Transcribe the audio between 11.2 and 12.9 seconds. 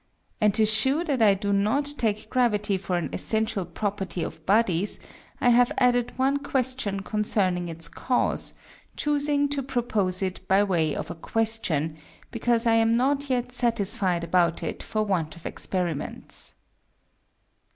Question, because I